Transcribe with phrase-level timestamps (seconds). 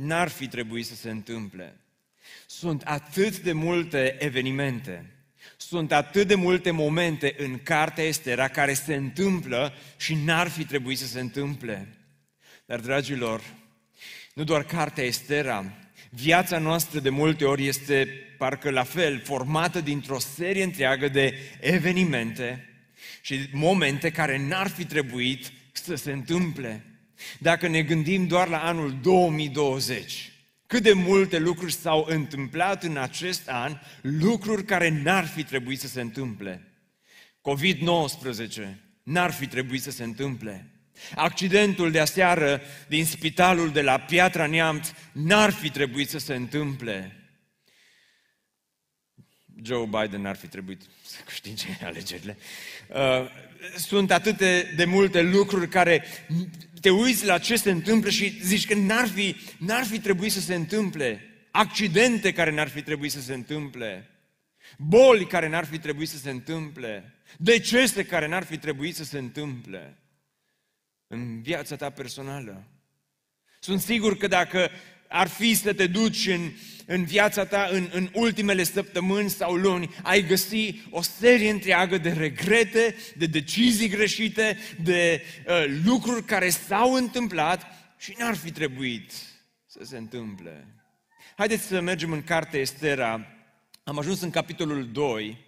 [0.00, 1.76] n-ar fi trebuit să se întâmple.
[2.46, 5.10] Sunt atât de multe evenimente,
[5.56, 10.98] sunt atât de multe momente în cartea Estera care se întâmplă și n-ar fi trebuit
[10.98, 11.88] să se întâmple.
[12.66, 13.42] Dar, dragilor,
[14.34, 15.64] nu doar cartea Estera,
[16.10, 18.08] viața noastră de multe ori este
[18.38, 22.68] parcă la fel, formată dintr-o serie întreagă de evenimente
[23.20, 26.84] și momente care n-ar fi trebuit să se întâmple.
[27.38, 30.32] Dacă ne gândim doar la anul 2020,
[30.66, 35.86] cât de multe lucruri s-au întâmplat în acest an, lucruri care n-ar fi trebuit să
[35.86, 36.64] se întâmple.
[37.40, 40.70] COVID-19 n-ar fi trebuit să se întâmple.
[41.14, 47.14] Accidentul de aseară din spitalul de la Piatra Neamț n-ar fi trebuit să se întâmple.
[49.62, 52.36] Joe Biden n-ar fi trebuit să câștige alegerile.
[52.88, 56.04] Uh, sunt atâte de multe lucruri care
[56.80, 60.40] te uiți la ce se întâmplă și zici că n-ar fi, n-ar fi trebuit să
[60.40, 61.24] se întâmple.
[61.50, 64.10] Accidente care n-ar fi trebuit să se întâmple.
[64.78, 67.14] Boli care n-ar fi trebuit să se întâmple.
[67.36, 69.98] Decese care n-ar fi trebuit să se întâmple.
[71.06, 72.64] În viața ta personală.
[73.60, 74.70] Sunt sigur că dacă
[75.12, 76.52] ar fi să te duci în,
[76.86, 82.10] în viața ta în, în ultimele săptămâni sau luni, ai găsi o serie întreagă de
[82.10, 87.66] regrete, de decizii greșite, de uh, lucruri care s-au întâmplat
[87.98, 89.12] și n-ar fi trebuit
[89.66, 90.66] să se întâmple.
[91.36, 93.26] Haideți să mergem în cartea Estera.
[93.84, 95.38] Am ajuns în capitolul 2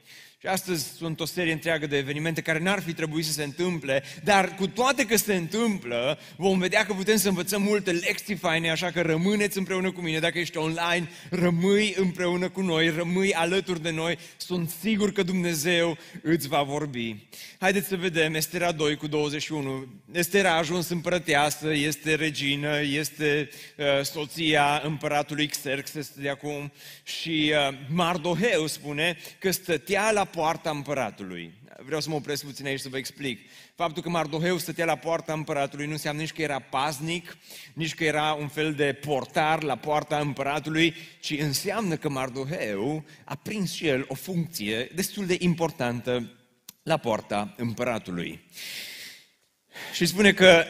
[0.43, 4.03] și astăzi sunt o serie întreagă de evenimente care n-ar fi trebuit să se întâmple,
[4.25, 8.71] dar cu toate că se întâmplă, vom vedea că putem să învățăm multe lecții faine,
[8.71, 10.19] așa că rămâneți împreună cu mine.
[10.19, 14.19] Dacă ești online, rămâi împreună cu noi, rămâi alături de noi.
[14.37, 17.17] Sunt sigur că Dumnezeu îți va vorbi.
[17.59, 19.87] Haideți să vedem Estera 2 cu 21.
[20.13, 27.79] Estera a ajuns împărăteasă, este regină, este uh, soția împăratului Xerxes de acum și uh,
[27.89, 31.53] Mardoheu spune că stătea la poarta împăratului.
[31.85, 33.51] Vreau să mă opresc puțin aici să vă explic.
[33.75, 37.37] Faptul că Mardoheu stătea la poarta împăratului nu înseamnă nici că era paznic,
[37.73, 43.35] nici că era un fel de portar la poarta împăratului, ci înseamnă că Mardoheu a
[43.35, 46.33] prins și el o funcție destul de importantă
[46.83, 48.45] la poarta împăratului.
[49.93, 50.65] Și spune că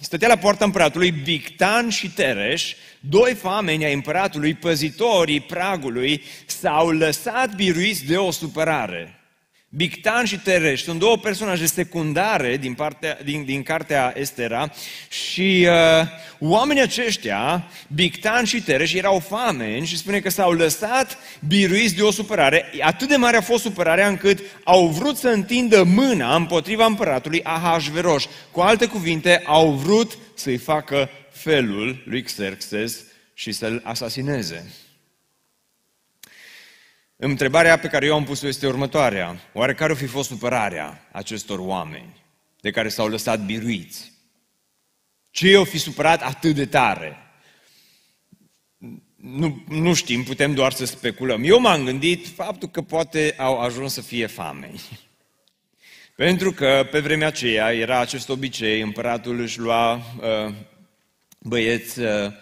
[0.00, 7.54] stătea la poarta împăratului Bictan și Tereș, doi fameni ai împăratului, păzitorii pragului, s-au lăsat
[7.54, 9.19] biruiți de o supărare.
[9.72, 14.72] Bictan și Tereș sunt două personaje secundare din, partea, din, din cartea Estera
[15.08, 16.06] și uh,
[16.38, 22.10] oamenii aceștia, Bictan și Tereș, erau fameni și spune că s-au lăsat biruiți de o
[22.10, 22.64] supărare.
[22.80, 28.28] Atât de mare a fost supărarea încât au vrut să întindă mâna împotriva împăratului Ahasveros.
[28.50, 33.04] Cu alte cuvinte, au vrut să-i facă felul lui Xerxes
[33.34, 34.70] și să-l asasineze.
[37.22, 39.40] Întrebarea pe care eu am pus-o este următoarea.
[39.52, 42.22] Oare care o fi fost supărarea acestor oameni
[42.60, 44.12] de care s-au lăsat biruiți?
[45.30, 47.16] Ce i-au fi supărat atât de tare?
[49.16, 51.44] Nu, nu știm, putem doar să speculăm.
[51.44, 54.80] Eu m-am gândit faptul că poate au ajuns să fie famei.
[56.16, 60.54] Pentru că pe vremea aceea era acest obicei, împăratul își lua uh,
[61.38, 62.36] băieți uh, Uh,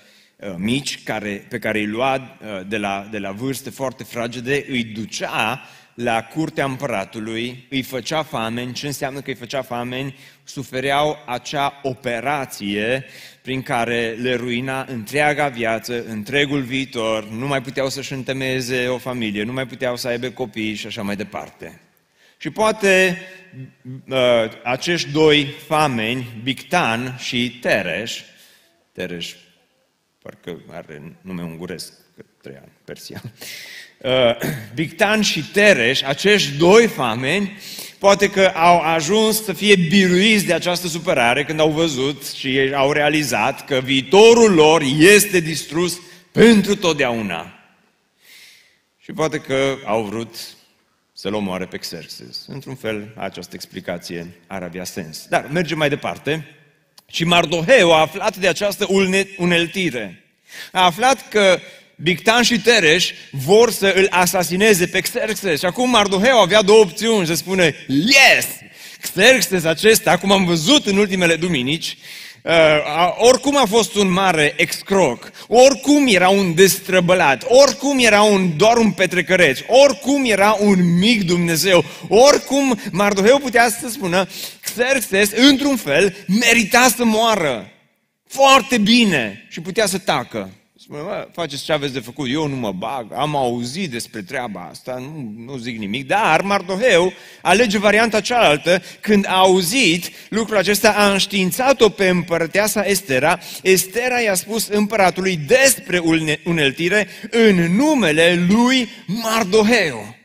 [0.57, 4.85] mici care, pe care îi lua uh, de la, de la vârste foarte fragede, îi
[4.85, 5.63] ducea
[5.95, 8.73] la curtea împăratului, îi făcea fameni.
[8.73, 10.17] Ce înseamnă că îi făcea fameni?
[10.45, 13.05] Sufereau acea operație
[13.43, 19.43] prin care le ruina întreaga viață, întregul viitor, nu mai puteau să-și întemeieze o familie,
[19.43, 21.81] nu mai puteau să aibă copii și așa mai departe.
[22.37, 23.19] Și poate
[24.09, 24.17] uh,
[24.65, 28.23] acești doi fameni, Bictan și Tereș,
[28.93, 29.35] Tereș
[30.29, 33.23] parcă are nume unguresc, că trăia în Persia.
[34.03, 34.37] Uh,
[34.75, 37.57] Bictan și Tereș, acești doi fameni,
[37.99, 42.93] poate că au ajuns să fie biruiți de această supărare când au văzut și au
[42.93, 46.01] realizat că viitorul lor este distrus
[46.33, 47.53] pentru totdeauna.
[48.99, 50.37] Și poate că au vrut
[51.13, 52.47] să-l omoare pe Xerxes.
[52.47, 55.27] Într-un fel, această explicație ar avea sens.
[55.29, 56.58] Dar mergem mai departe.
[57.13, 58.87] Și Mardoheu a aflat de această
[59.37, 60.25] uneltire.
[60.73, 61.61] A aflat că
[61.95, 65.59] Bictan și Tereș vor să îl asasineze pe Xerxes.
[65.59, 68.47] Și acum Mardoheu avea două opțiuni, să spune, yes!
[69.01, 71.97] Xerxes acesta, cum am văzut în ultimele duminici,
[72.49, 72.55] Uh,
[73.19, 78.91] oricum a fost un mare excroc, oricum era un destrăbălat, oricum era un, doar un
[78.91, 84.27] petrecăreț, oricum era un mic Dumnezeu, oricum Mardoheu putea să spună,
[84.61, 87.73] Xerxes, într-un fel, merita să moară.
[88.29, 89.47] Foarte bine.
[89.51, 90.51] Și putea să tacă.
[90.89, 94.61] Spune, mă, faceți ce aveți de făcut, eu nu mă bag, am auzit despre treaba
[94.61, 96.07] asta, nu, nu zic nimic.
[96.07, 97.13] Dar Mardoheu
[97.43, 103.39] alege varianta cealaltă, când a auzit lucrul acesta, a înștiințat-o pe împărăteasa Estera.
[103.63, 106.03] Estera i-a spus împăratului despre
[106.45, 110.17] uneltire în numele lui Mardoheu.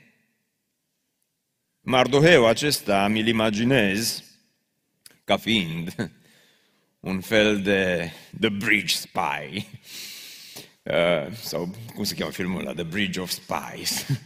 [1.82, 4.24] Mardoheu acesta mi-l imaginez
[5.24, 5.96] ca fiind
[7.00, 9.68] un fel de The Bridge Spy.
[10.84, 14.06] Uh, sau cum se cheamă filmul ăla, The Bridge of Spies.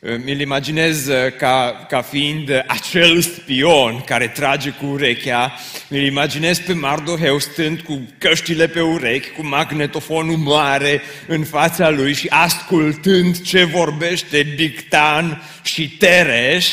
[0.00, 5.54] Uh, mi-l imaginez uh, ca, ca fiind acel spion care trage cu urechea.
[5.88, 12.14] Mi-l imaginez pe Mardoheu stând cu căștile pe urechi, cu magnetofonul mare în fața lui
[12.14, 16.66] și ascultând ce vorbește Dictan și Tereș.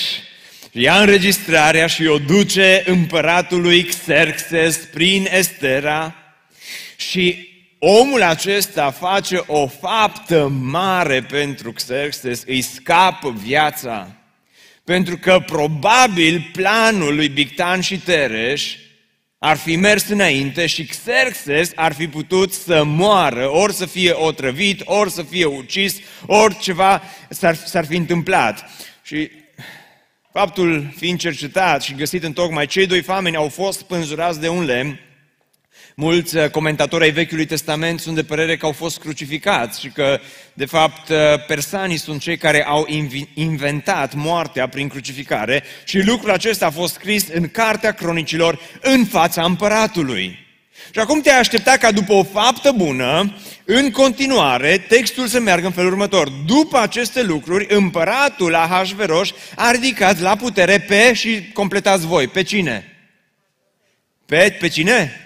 [0.71, 6.15] Ia înregistrarea și o duce împăratului Xerxes prin Estera
[6.95, 7.54] și
[7.87, 14.07] omul acesta face o faptă mare pentru Xerxes, îi scapă viața.
[14.83, 18.75] Pentru că probabil planul lui Bictan și Tereș
[19.37, 24.81] ar fi mers înainte și Xerxes ar fi putut să moară, ori să fie otrăvit,
[24.85, 28.69] ori să fie ucis, ori ceva s-ar, s-ar fi întâmplat.
[29.03, 29.31] Și
[30.31, 34.63] faptul fiind cercetat și găsit în tocmai, cei doi fameni au fost pânzurați de un
[34.63, 34.99] lemn
[35.97, 40.19] Mulți uh, comentatori ai Vechiului Testament sunt de părere că au fost crucificați și că,
[40.53, 42.87] de fapt, uh, persanii sunt cei care au
[43.33, 49.43] inventat moartea prin crucificare și lucrul acesta a fost scris în Cartea Cronicilor în fața
[49.43, 50.39] împăratului.
[50.91, 53.33] Și acum te-ai aștepta ca după o faptă bună,
[53.65, 56.29] în continuare, textul să meargă în felul următor.
[56.29, 62.95] După aceste lucruri, împăratul Ahasveros a ridicat la putere pe, și completați voi, pe cine?
[64.25, 65.19] Pe, pe cine?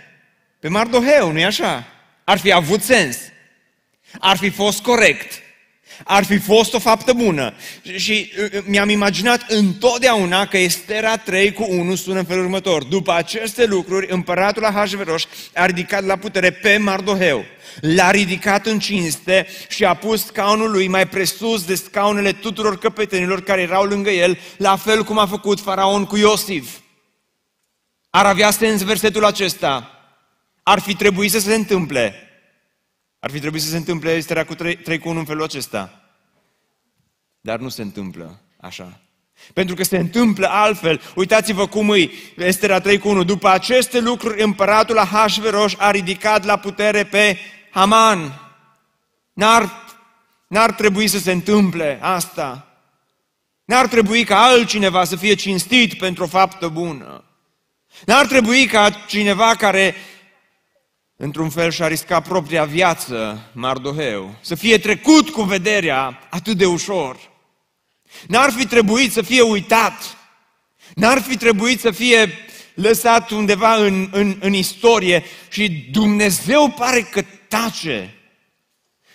[0.60, 1.88] Pe Mardoheu, nu-i așa?
[2.24, 3.18] Ar fi avut sens.
[4.20, 5.42] Ar fi fost corect.
[6.04, 7.54] Ar fi fost o faptă bună.
[7.96, 8.32] Și
[8.64, 12.84] mi-am imaginat întotdeauna că Estera 3 cu 1 sună în felul următor.
[12.84, 17.46] După aceste lucruri, împăratul Ahasveros a ridicat la putere pe Mardoheu.
[17.82, 23.44] L-a ridicat în cinste și a pus scaunul lui mai presus de scaunele tuturor căpetenilor
[23.44, 26.70] care erau lângă el, la fel cum a făcut faraon cu Iosif.
[28.10, 29.99] Ar avea sens versetul acesta
[30.64, 32.14] ar fi trebuit să se întâmple.
[33.20, 36.02] Ar fi trebuit să se întâmple Estera cu 3, 3 cu 1 în felul acesta.
[37.42, 39.00] Dar nu se întâmplă așa.
[39.54, 41.02] Pentru că se întâmplă altfel.
[41.16, 43.24] Uitați-vă cum îi, Estera 3 cu 1.
[43.24, 47.38] După aceste lucruri, împăratul Ahasveros a ridicat la putere pe
[47.72, 48.42] Haman.
[49.34, 49.70] N-ar,
[50.48, 52.68] n-ar trebui să se întâmple asta.
[53.66, 57.24] N-ar trebui ca altcineva să fie cinstit pentru o faptă bună.
[58.06, 59.96] N-ar trebui ca cineva care
[61.22, 67.18] într-un fel și-a riscat propria viață, Mardoheu, să fie trecut cu vederea atât de ușor.
[68.28, 70.18] N-ar fi trebuit să fie uitat,
[70.96, 72.32] n-ar fi trebuit să fie
[72.74, 78.16] lăsat undeva în, în, în istorie și Dumnezeu pare că tace.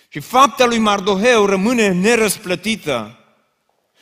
[0.09, 3.19] Și fapta lui Mardoheu rămâne nerăsplătită.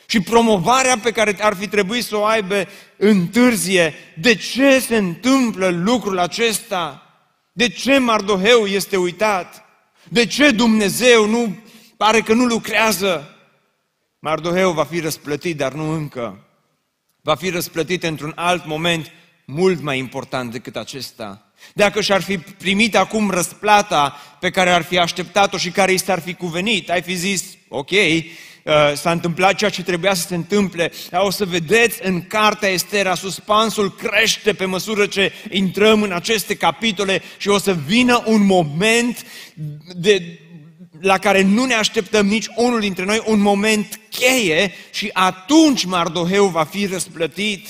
[0.06, 2.66] Și promovarea pe care ar fi trebuit să o aibă
[2.96, 3.94] întârzie.
[4.18, 7.03] De ce se întâmplă lucrul acesta?
[7.56, 9.64] De ce Mardoheu este uitat?
[10.08, 11.56] De ce Dumnezeu nu
[11.96, 13.36] pare că nu lucrează?
[14.18, 16.44] Mardoheu va fi răsplătit, dar nu încă.
[17.20, 19.12] Va fi răsplătit într-un alt moment
[19.44, 21.52] mult mai important decât acesta.
[21.74, 26.20] Dacă și-ar fi primit acum răsplata pe care ar fi așteptat-o și care i s-ar
[26.20, 27.90] fi cuvenit, ai fi zis, ok,
[28.64, 30.92] Uh, s-a întâmplat ceea ce trebuia să se întâmple.
[31.10, 36.54] Dar o să vedeți în cartea Estera, suspansul crește pe măsură ce intrăm în aceste
[36.54, 39.26] capitole și o să vină un moment
[39.94, 40.38] de,
[41.00, 46.46] la care nu ne așteptăm nici unul dintre noi, un moment cheie și atunci Mardoheu
[46.46, 47.66] va fi răsplătit.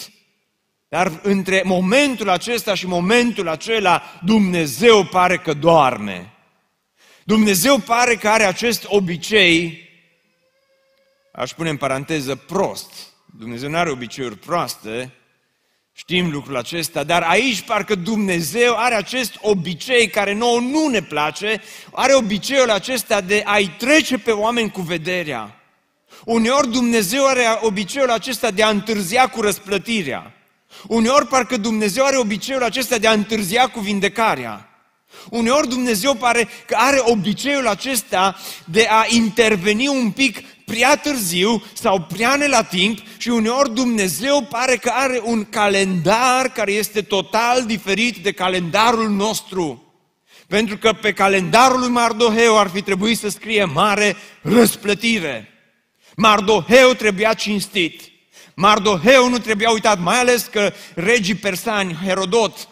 [0.88, 6.32] Dar între momentul acesta și momentul acela, Dumnezeu pare că doarme.
[7.24, 9.83] Dumnezeu pare că are acest obicei
[11.36, 12.92] aș pune în paranteză prost.
[13.38, 15.12] Dumnezeu nu are obiceiuri proaste,
[15.92, 21.62] știm lucrul acesta, dar aici parcă Dumnezeu are acest obicei care nouă nu ne place,
[21.92, 25.60] are obiceiul acesta de a-i trece pe oameni cu vederea.
[26.24, 30.32] Uneori Dumnezeu are obiceiul acesta de a întârzia cu răsplătirea.
[30.86, 34.68] Uneori parcă Dumnezeu are obiceiul acesta de a întârzia cu vindecarea.
[35.30, 42.00] Uneori Dumnezeu pare că are obiceiul acesta de a interveni un pic prea târziu sau
[42.00, 47.64] prea ne la timp și uneori Dumnezeu pare că are un calendar care este total
[47.66, 49.94] diferit de calendarul nostru.
[50.46, 55.48] Pentru că pe calendarul lui Mardoheu ar fi trebuit să scrie mare răsplătire.
[56.16, 58.02] Mardoheu trebuia cinstit.
[58.54, 62.68] Mardoheu nu trebuia uitat, mai ales că regii persani, Herodot,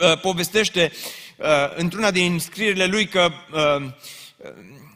[0.00, 0.92] uh, povestește
[1.36, 3.90] uh, într-una din scrierile lui că uh,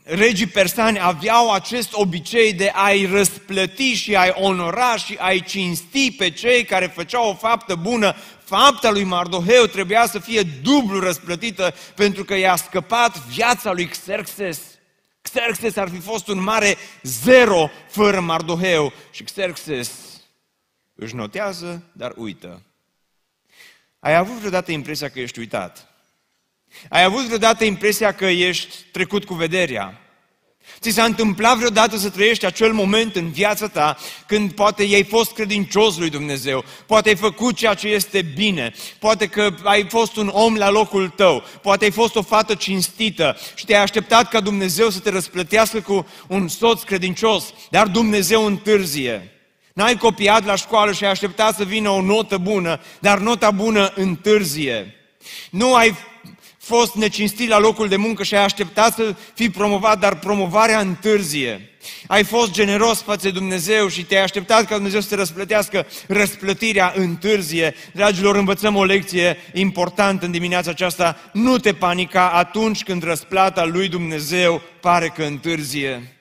[0.03, 6.31] regii persani aveau acest obicei de a-i răsplăti și a-i onora și a-i cinsti pe
[6.31, 8.15] cei care făceau o faptă bună.
[8.45, 14.61] Fapta lui Mardoheu trebuia să fie dublu răsplătită pentru că i-a scăpat viața lui Xerxes.
[15.23, 19.91] Xerxes ar fi fost un mare zero fără Mardoheu și Xerxes
[20.95, 22.63] își notează, dar uită.
[23.99, 25.90] Ai avut vreodată impresia că ești uitat?
[26.89, 30.01] Ai avut vreodată impresia că ești trecut cu vederea?
[30.81, 33.97] Ți s-a întâmplat vreodată să trăiești acel moment în viața ta
[34.27, 39.27] când poate ai fost credincios lui Dumnezeu, poate ai făcut ceea ce este bine, poate
[39.27, 43.65] că ai fost un om la locul tău, poate ai fost o fată cinstită și
[43.65, 49.33] te-ai așteptat ca Dumnezeu să te răsplătească cu un soț credincios, dar Dumnezeu întârzie.
[49.73, 53.93] N-ai copiat la școală și ai așteptat să vină o notă bună, dar nota bună
[53.95, 54.95] întârzie.
[55.51, 55.95] Nu ai
[56.77, 61.71] fost necinstit la locul de muncă și ai așteptat să fii promovat, dar promovarea întârzie.
[62.07, 66.93] Ai fost generos față de Dumnezeu și te-ai așteptat ca Dumnezeu să te răsplătească, răsplătirea
[66.97, 67.75] întârzie.
[67.93, 71.17] Dragilor, învățăm o lecție importantă în dimineața aceasta.
[71.33, 76.17] Nu te panica atunci când răsplata lui Dumnezeu pare că întârzie.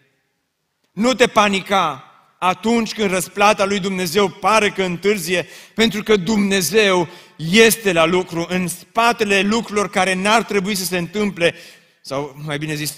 [0.92, 2.09] Nu te panica
[2.40, 8.68] atunci când răsplata lui Dumnezeu pare că întârzie, pentru că Dumnezeu este la lucru, în
[8.68, 11.56] spatele lucrurilor care n-ar trebui să se întâmple,
[12.02, 12.94] sau mai bine zis,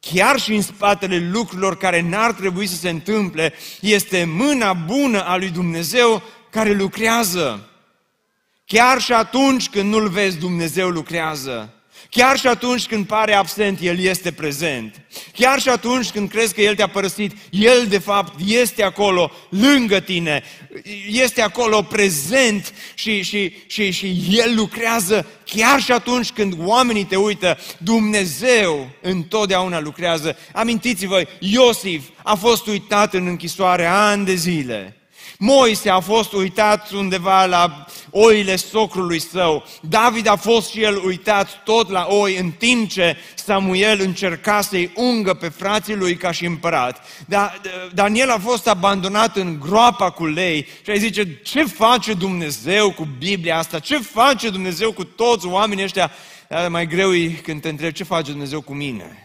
[0.00, 5.36] chiar și în spatele lucrurilor care n-ar trebui să se întâmple, este mâna bună a
[5.36, 7.68] lui Dumnezeu care lucrează.
[8.64, 11.73] Chiar și atunci când nu-L vezi, Dumnezeu lucrează.
[12.16, 15.00] Chiar și atunci când pare absent, El este prezent.
[15.32, 20.00] Chiar și atunci când crezi că El te-a părăsit, El de fapt este acolo, lângă
[20.00, 20.42] tine,
[21.08, 25.26] este acolo prezent și, și, și, și El lucrează.
[25.44, 30.36] Chiar și atunci când oamenii te uită, Dumnezeu întotdeauna lucrează.
[30.52, 34.96] Amintiți-vă, Iosif a fost uitat în închisoare ani de zile.
[35.38, 39.64] Moise a fost uitat undeva la oile socrului său.
[39.80, 44.92] David a fost și el uitat tot la oi, în timp ce Samuel încerca să-i
[44.94, 47.06] ungă pe frații lui ca și împărat.
[47.26, 47.60] Dar
[47.92, 53.08] Daniel a fost abandonat în groapa cu lei și ai zice, ce face Dumnezeu cu
[53.18, 53.78] Biblia asta?
[53.78, 56.10] Ce face Dumnezeu cu toți oamenii ăștia?
[56.68, 59.23] Mai greu e când te întrebi ce face Dumnezeu cu mine.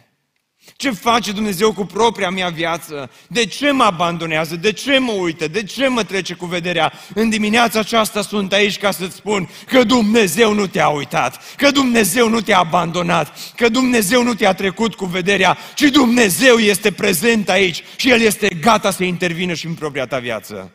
[0.79, 3.11] Ce face Dumnezeu cu propria mea viață?
[3.27, 4.55] De ce mă abandonează?
[4.55, 5.47] De ce mă uită?
[5.47, 6.93] De ce mă trece cu vederea?
[7.13, 12.29] În dimineața aceasta sunt aici ca să-ți spun că Dumnezeu nu te-a uitat, că Dumnezeu
[12.29, 17.83] nu te-a abandonat, că Dumnezeu nu te-a trecut cu vederea, ci Dumnezeu este prezent aici
[17.95, 20.71] și El este gata să intervină și în propria ta viață.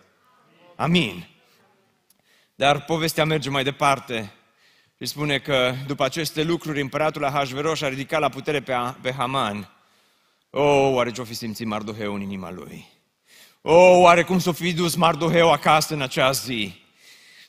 [0.76, 1.28] Amin.
[2.54, 4.32] Dar povestea merge mai departe
[5.00, 9.68] și spune că după aceste lucruri împăratul Ahasveros a ridicat la putere pe, pe Haman
[10.56, 12.86] Oh, oare ce-o fi simțit Mardoheu în inima lui?
[13.60, 16.74] Oh, oare cum s-o fi dus Mardoheu acasă în acea zi?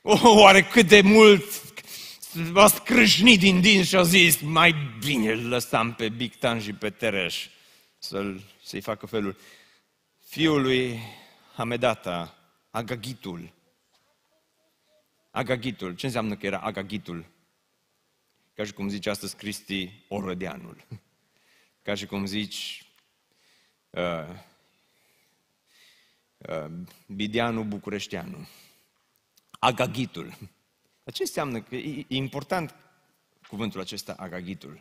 [0.01, 1.43] Oh, oare cât de mult
[2.53, 6.89] a scrâșnit din dinți și a zis, mai bine îl lăsam pe Bictan și pe
[6.89, 7.47] Tereș
[7.97, 9.37] să-l, să-i facă felul.
[10.27, 10.99] Fiul lui
[11.55, 12.37] Hamedata,
[12.69, 13.53] Agagitul.
[15.31, 15.95] Agagitul.
[15.95, 17.25] Ce înseamnă că era Agagitul?
[18.53, 20.85] Ca și cum zice astăzi Cristi Orădeanul.
[21.81, 22.84] Ca și cum zici
[23.95, 24.35] uh,
[26.37, 26.71] uh,
[27.05, 28.47] Bideanu Bucureșteanu,
[29.59, 30.37] Agagitul.
[31.13, 31.61] Ce înseamnă?
[31.61, 32.75] Că e, e important
[33.47, 34.79] cuvântul acesta, Agagitul.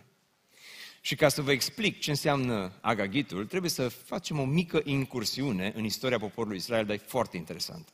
[1.00, 5.84] Și ca să vă explic ce înseamnă Agagitul, trebuie să facem o mică incursiune în
[5.84, 7.92] istoria poporului Israel, dar e foarte interesantă.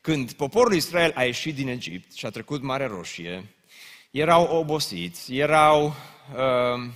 [0.00, 3.54] Când poporul Israel a ieșit din Egipt și a trecut Marea Roșie,
[4.10, 6.90] erau obosiți, erau uh,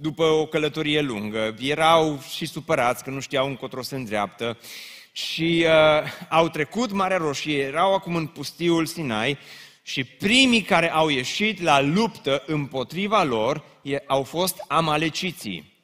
[0.00, 4.58] după o călătorie lungă, erau și supărați că nu știau încotro se îndreaptă
[5.12, 9.38] și uh, au trecut Marea Roșie, erau acum în pustiul Sinai
[9.82, 13.64] și primii care au ieșit la luptă împotriva lor
[14.06, 15.78] au fost amaleciții.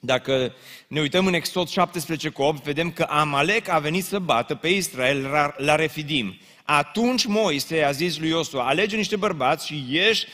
[0.00, 0.54] Dacă
[0.88, 4.68] ne uităm în Exod 17 cu 8, vedem că Amalek a venit să bată pe
[4.68, 6.38] Israel la Refidim.
[6.70, 10.26] Atunci Moise a zis lui Iosua, alege niște bărbați și ieși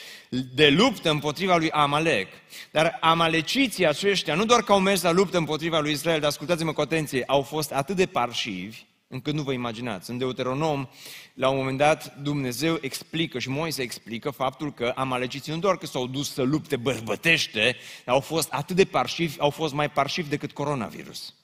[0.54, 2.28] de luptă împotriva lui Amalek.
[2.70, 6.72] Dar amaleciții aceștia, nu doar că au mers la luptă împotriva lui Israel, dar ascultați-mă
[6.72, 10.10] cu atenție, au fost atât de parșivi, încât nu vă imaginați.
[10.10, 10.88] În Deuteronom,
[11.34, 15.86] la un moment dat, Dumnezeu explică și Moise explică faptul că amaleciții nu doar că
[15.86, 17.76] s-au dus să lupte bărbătește,
[18.06, 21.34] au fost atât de parșivi, au fost mai parșivi decât coronavirus.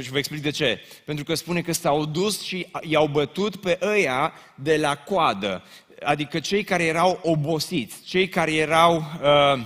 [0.00, 0.80] Și vă explic de ce.
[1.04, 5.62] Pentru că spune că s-au dus și i-au bătut pe ăia de la coadă,
[6.02, 9.60] adică cei care erau obosiți, cei care erau uh,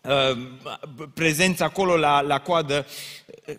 [0.00, 0.38] uh,
[1.14, 2.86] prezenți acolo la, la coadă.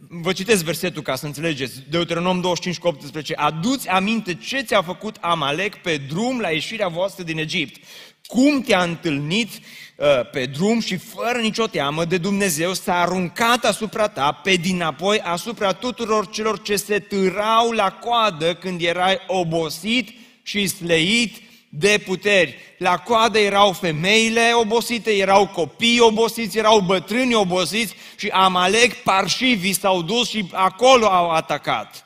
[0.07, 1.83] Vă citesc versetul ca să înțelegeți.
[1.89, 3.33] Deuteronom 25 cu 18.
[3.35, 7.85] Aduți aminte ce ți-a făcut Amalek pe drum la ieșirea voastră din Egipt.
[8.25, 9.82] Cum te-a întâlnit Uh,
[10.31, 15.73] pe drum și fără nicio teamă de Dumnezeu s-a aruncat asupra ta pe dinapoi asupra
[15.73, 20.09] tuturor celor ce se târau la coadă când erai obosit
[20.43, 22.55] și sleit de puteri.
[22.77, 30.01] La coadă erau femeile obosite, erau copii obosiți, erau bătrâni obosiți și Amalek parșivii s-au
[30.01, 32.05] dus și acolo au atacat.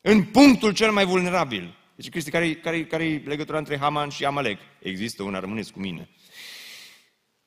[0.00, 1.74] În punctul cel mai vulnerabil.
[1.94, 4.58] Deci, Cristi, care-i, care care legătura între Haman și Amalek?
[4.78, 6.08] Există una, rămâneți cu mine.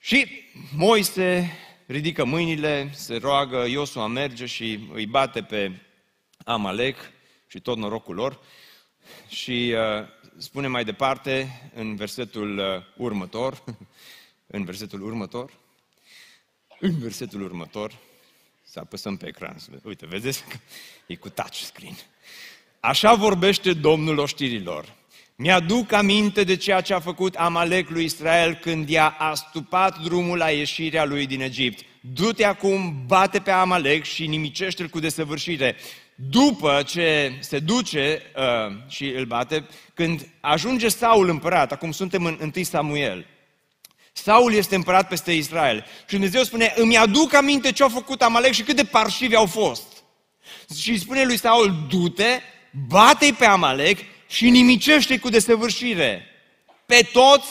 [0.05, 0.27] Și
[0.75, 1.51] Moise
[1.85, 5.71] ridică mâinile, se roagă, Iosua merge și îi bate pe
[6.43, 7.11] Amalek
[7.47, 8.39] și tot norocul lor.
[9.27, 10.07] Și uh,
[10.37, 12.65] spune mai departe în versetul uh,
[12.97, 13.63] următor,
[14.55, 15.51] în versetul următor,
[16.79, 17.97] în versetul următor,
[18.63, 19.57] să apăsăm pe ecran.
[19.83, 20.43] Uite, vedeți?
[21.05, 21.97] E cu touch screen.
[22.79, 24.95] Așa vorbește Domnul oștirilor.
[25.37, 30.49] Mi-aduc aminte de ceea ce a făcut Amalek lui Israel când i-a astupat drumul la
[30.49, 31.85] ieșirea lui din Egipt.
[32.01, 35.75] Du-te acum, bate pe Amalek și nimicește-l cu desăvârșire.
[36.15, 42.51] După ce se duce uh, și îl bate, când ajunge Saul împărat, acum suntem în
[42.55, 43.25] 1 Samuel,
[44.13, 45.85] Saul este împărat peste Israel.
[45.99, 49.45] Și Dumnezeu spune, îmi aduc aminte ce au făcut Amalek și cât de parșivi au
[49.45, 50.03] fost.
[50.77, 52.39] Și îi spune lui Saul, du-te,
[52.87, 53.99] bate-i pe Amalek
[54.35, 56.25] și nimicește cu desăvârșire
[56.85, 57.47] pe toți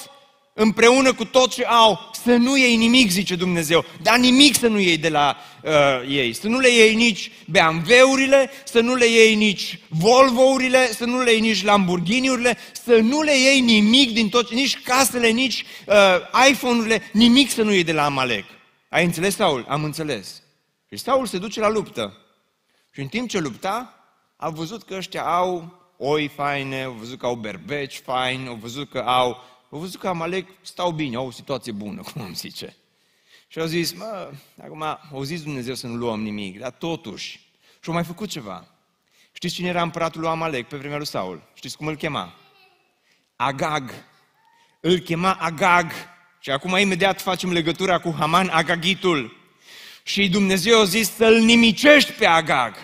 [0.53, 4.79] împreună cu tot ce au, să nu iei nimic, zice Dumnezeu, dar nimic să nu
[4.79, 5.71] iei de la uh,
[6.09, 11.23] ei, să nu le iei nici BMW-urile, să nu le iei nici Volvo-urile, să nu
[11.23, 15.95] le iei nici Lamborghini-urile, să nu le iei nimic din tot, nici casele, nici uh,
[16.50, 18.45] iPhone-urile, nimic să nu iei de la Amalek.
[18.89, 19.65] Ai înțeles, Saul?
[19.69, 20.43] Am înțeles.
[20.89, 22.17] Și Saul se duce la luptă.
[22.91, 23.95] Și în timp ce lupta,
[24.37, 28.91] a văzut că ăștia au oi faine, au văzut că au berbeci faini, au văzut
[28.91, 32.76] că au, au văzut că Amalek stau bine, au o situație bună, cum îmi zice.
[33.49, 34.30] Și au zis, mă,
[34.63, 37.41] acum au zis Dumnezeu să nu luăm nimic, dar totuși.
[37.80, 38.69] Și au mai făcut ceva.
[39.33, 41.43] Știți cine era împăratul lui Amalek pe vremea lui Saul?
[41.54, 42.35] Știți cum îl chema?
[43.37, 43.91] Agag.
[44.80, 45.93] Îl chema Agag.
[46.41, 49.37] Și acum imediat facem legătura cu Haman Agagitul.
[50.02, 52.75] Și Dumnezeu a zis să-l nimicești pe Agag.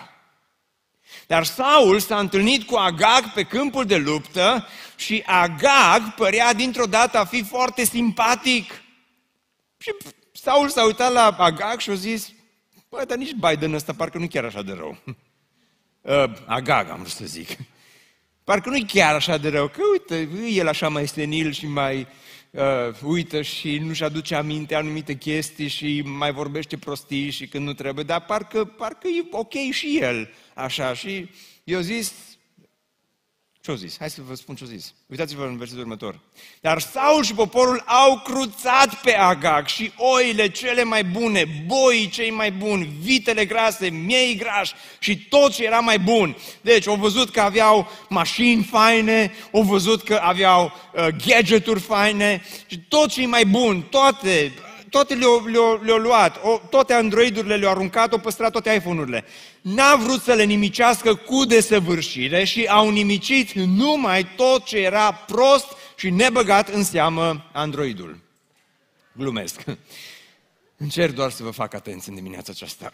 [1.31, 7.17] Dar Saul s-a întâlnit cu Agag pe câmpul de luptă și Agag părea dintr-o dată
[7.17, 8.81] a fi foarte simpatic.
[9.77, 9.95] Și
[10.31, 12.31] Saul s-a uitat la Agag și a zis,
[12.89, 14.97] băi, dar nici Biden ăsta parcă nu chiar așa de rău.
[16.01, 17.49] Uh, Agag, am vrut să zic.
[18.43, 22.07] Parcă nu-i chiar așa de rău, că uite, el așa mai senil și mai
[22.51, 22.63] uh,
[23.03, 28.03] uită și nu-și aduce aminte anumite chestii și mai vorbește prostii și când nu trebuie,
[28.03, 30.93] dar parcă, parcă e ok și el așa.
[30.93, 31.29] Și
[31.63, 32.30] eu zis,
[33.61, 33.95] ce-au zis?
[33.99, 34.93] Hai să vă spun ce-au zis.
[35.07, 36.19] Uitați-vă în versetul următor.
[36.61, 42.31] Dar Saul și poporul au cruțat pe Agag și oile cele mai bune, boii cei
[42.31, 46.37] mai buni, vitele grase, miei grași și tot ce era mai bun.
[46.61, 52.79] Deci au văzut că aveau mașini faine, au văzut că aveau uh, gadgeturi faine și
[52.79, 54.53] tot ce mai bun, toate,
[54.91, 59.25] toate le-au, le-au, le luat, o, toate Androidurile le-au aruncat, au păstrat toate iPhone-urile
[59.61, 65.67] n-a vrut să le nimicească cu desăvârșire și au nimicit numai tot ce era prost
[65.95, 68.17] și nebăgat în seamă Androidul.
[69.11, 69.63] Glumesc.
[70.77, 72.89] Încerc doar să vă fac atenție în dimineața aceasta.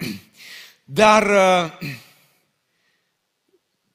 [0.84, 1.90] Dar uh,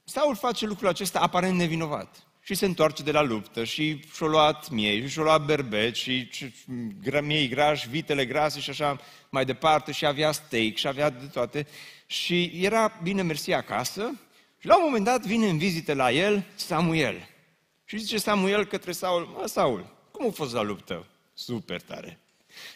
[0.05, 2.17] Saul face lucrul acesta aparent nevinovat.
[2.45, 6.29] Și se întoarce de la luptă și și-a luat miei, și și-a luat berbeci, și,
[6.31, 6.53] și
[7.23, 11.67] miei grași, vitele grase și așa mai departe, și avea steak, și avea de toate
[12.07, 14.21] și era bine mersi acasă
[14.59, 17.29] și la un moment dat vine în vizită la el Samuel.
[17.85, 21.07] Și zice Samuel către Saul, mă, Saul, cum a fost la luptă?
[21.35, 22.19] Super tare.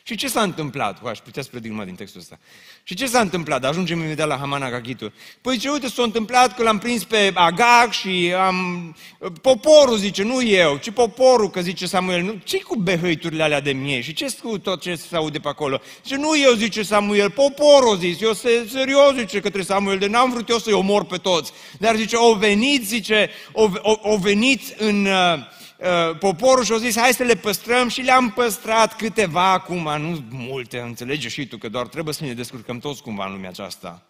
[0.02, 1.06] Și ce s-a întâmplat?
[1.06, 2.38] Aș putea să predic numai din textul ăsta.
[2.82, 3.64] Și ce s-a întâmplat?
[3.64, 5.12] Ajungem imediat la Haman Agagitul.
[5.40, 8.96] Păi ce uite, s-a întâmplat că l-am prins pe Agag și am...
[9.42, 12.22] Poporul zice, nu eu, ci poporul, că zice Samuel.
[12.22, 14.02] Nu, ce cu behăiturile alea de miei?
[14.02, 15.80] Și ce cu tot ce se aude pe acolo?
[16.02, 18.32] Zice, nu eu, zice Samuel, poporul, zice, eu
[18.68, 21.52] serios, zice către Samuel, de n-am vrut eu să-i omor pe toți.
[21.78, 25.04] Dar zice, o venit, zice, o, o, o venit în...
[25.04, 30.24] Uh, Uh, poporul și-au zis, hai să le păstrăm și le-am păstrat câteva acum, nu
[30.30, 34.06] multe, înțelege și tu că doar trebuie să ne descurcăm toți cumva în lumea aceasta.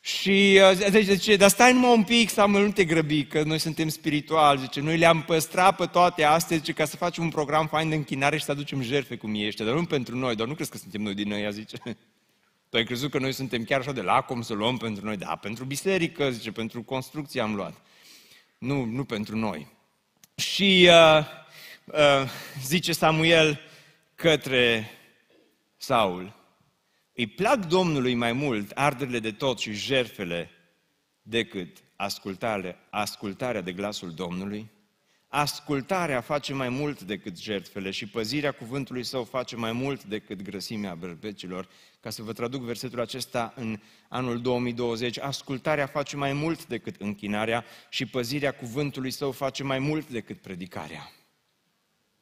[0.00, 3.58] Și uh, deci, zice, dar stai numai un pic, Samuel, nu te grăbi, că noi
[3.58, 7.66] suntem spirituali, zice, noi le-am păstrat pe toate astea, zice, ca să facem un program
[7.66, 10.54] fain de închinare și să aducem jertfe cum ești, dar nu pentru noi, doar nu
[10.54, 11.76] crezi că suntem noi din noi, zice.
[12.68, 15.16] Tu ai crezut că noi suntem chiar așa de lacom să luăm pentru noi?
[15.16, 17.74] Da, pentru biserică, zice, pentru construcție am luat.
[18.58, 19.75] Nu, nu pentru noi.
[20.36, 21.26] Și uh,
[21.84, 22.30] uh,
[22.62, 23.60] zice Samuel
[24.14, 24.90] către
[25.76, 26.34] Saul,
[27.14, 30.50] îi plac Domnului mai mult arderile de tot și jerfele
[31.22, 34.70] decât ascultarea, ascultarea de glasul Domnului?
[35.36, 40.94] Ascultarea face mai mult decât jertfele și păzirea cuvântului său face mai mult decât grăsimea
[40.94, 41.68] bărbecilor.
[42.00, 47.64] Ca să vă traduc versetul acesta în anul 2020, ascultarea face mai mult decât închinarea
[47.88, 51.12] și păzirea cuvântului său face mai mult decât predicarea.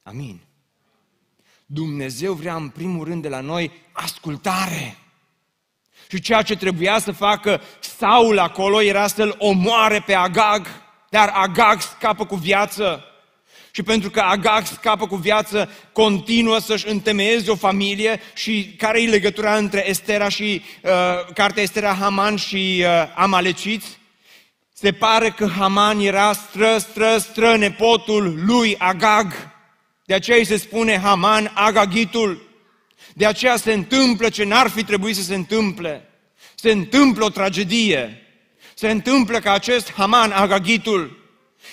[0.02, 0.40] Amin.
[1.66, 4.96] Dumnezeu vrea în primul rând de la noi ascultare.
[6.08, 10.83] Și ceea ce trebuia să facă Saul acolo era să-l omoare pe Agag
[11.14, 13.04] dar Agag scapă cu viață.
[13.70, 19.08] Și pentru că Agag scapă cu viață, continuă să-și întemeieze o familie și care e
[19.08, 20.90] legătura între Estera și uh,
[21.34, 23.98] cartea Estera Haman și uh, Amaleciți?
[24.72, 29.32] Se pare că Haman era stră, stră, stră nepotul lui Agag.
[30.04, 32.48] De aceea îi se spune Haman Agagitul.
[33.12, 36.08] De aceea se întâmplă ce n-ar fi trebuit să se întâmple.
[36.54, 38.23] Se întâmplă o tragedie
[38.74, 41.18] se întâmplă că acest Haman, Agagitul,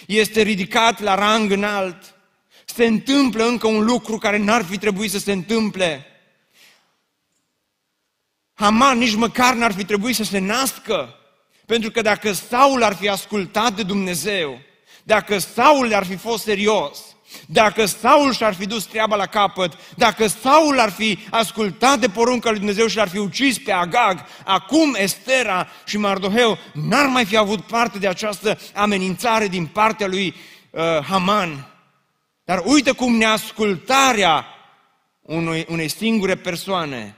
[0.07, 2.15] este ridicat la rang înalt.
[2.65, 6.05] Se întâmplă încă un lucru care n-ar fi trebuit să se întâmple.
[8.53, 11.15] Haman nici măcar n-ar fi trebuit să se nască.
[11.65, 14.59] Pentru că dacă Saul ar fi ascultat de Dumnezeu,
[15.03, 17.10] dacă Saul ar fi fost serios,
[17.47, 22.49] dacă Saul și-ar fi dus treaba la capăt, dacă Saul ar fi ascultat de porunca
[22.49, 27.37] lui Dumnezeu și l-ar fi ucis pe Agag, acum Estera și Mardoheu n-ar mai fi
[27.37, 30.35] avut parte de această amenințare din partea lui
[30.69, 31.65] uh, Haman.
[32.43, 34.45] Dar uite cum neascultarea
[35.21, 37.15] unui, unei singure persoane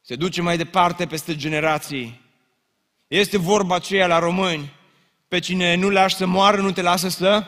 [0.00, 2.20] se duce mai departe peste generații.
[3.06, 4.72] Este vorba aceea la români,
[5.28, 7.44] pe cine nu lași să moară, nu te lasă să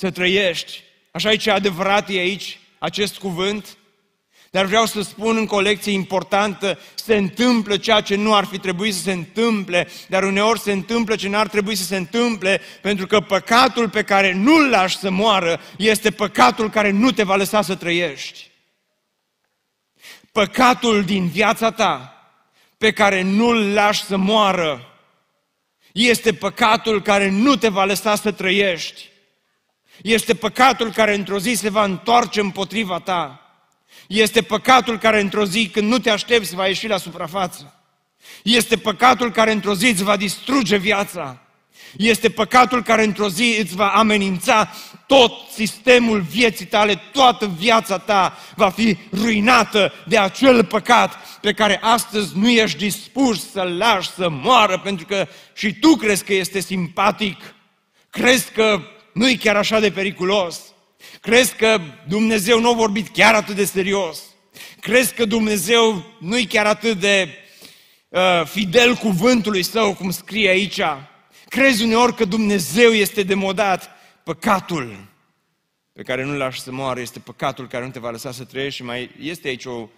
[0.00, 0.82] să trăiești.
[1.10, 3.76] Așa e ce adevărat e aici, acest cuvânt.
[4.50, 8.94] Dar vreau să spun în colecție importantă, se întâmplă ceea ce nu ar fi trebuit
[8.94, 13.20] să se întâmple, dar uneori se întâmplă ce n-ar trebui să se întâmple, pentru că
[13.20, 17.74] păcatul pe care nu-l lași să moară este păcatul care nu te va lăsa să
[17.74, 18.50] trăiești.
[20.32, 22.14] Păcatul din viața ta
[22.78, 24.84] pe care nu-l lași să moară
[25.92, 29.09] este păcatul care nu te va lăsa să trăiești.
[30.02, 33.40] Este păcatul care într-o zi se va întoarce împotriva ta.
[34.06, 37.74] Este păcatul care într-o zi, când nu te aștepți, va ieși la suprafață.
[38.42, 41.40] Este păcatul care într-o zi îți va distruge viața.
[41.96, 44.70] Este păcatul care într-o zi îți va amenința
[45.06, 51.78] tot sistemul vieții tale, toată viața ta va fi ruinată de acel păcat pe care
[51.82, 56.60] astăzi nu ești dispus să-l lași să moară pentru că și tu crezi că este
[56.60, 57.54] simpatic.
[58.10, 58.80] Crezi că
[59.20, 60.74] nu e chiar așa de periculos?
[61.20, 64.22] Crezi că Dumnezeu nu a vorbit chiar atât de serios?
[64.80, 67.28] Crezi că Dumnezeu nu e chiar atât de
[68.08, 70.80] uh, fidel cuvântului său, cum scrie aici?
[71.48, 73.90] Crezi uneori că Dumnezeu este demodat?
[74.24, 75.08] Păcatul
[75.92, 78.76] pe care nu-l lași să moară este păcatul care nu te va lăsa să trăiești
[78.76, 79.88] și mai este aici o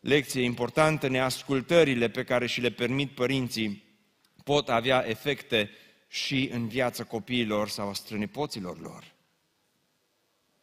[0.00, 3.84] lecție importantă, neascultările pe care și le permit părinții
[4.44, 5.70] pot avea efecte
[6.12, 9.12] și în viața copiilor sau a strănepoților lor.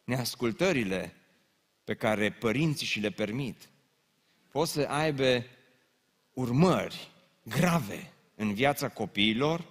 [0.04, 1.14] Neascultările
[1.84, 3.68] pe care părinții și le permit
[4.50, 5.44] pot să aibă
[6.32, 7.08] urmări
[7.42, 9.64] grave în viața copiilor,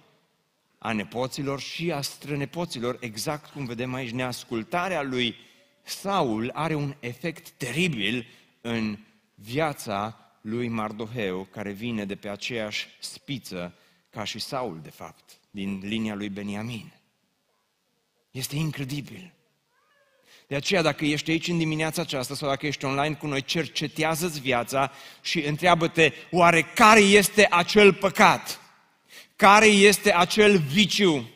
[0.78, 4.10] a nepoților și a strănepoților, exact cum vedem aici.
[4.10, 5.34] Neascultarea lui
[5.82, 8.26] Saul are un efect teribil
[8.60, 8.98] în
[9.34, 13.74] viața lui Mardoheu, care vine de pe aceeași spiță
[14.10, 16.92] ca și Saul, de fapt din linia lui Beniamin.
[18.30, 19.32] Este incredibil.
[20.46, 24.40] De aceea, dacă ești aici în dimineața aceasta sau dacă ești online cu noi, cercetează-ți
[24.40, 28.60] viața și întreabă-te, oare care este acel păcat?
[29.36, 31.28] Care este acel viciu?